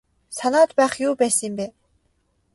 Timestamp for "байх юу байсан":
0.79-1.43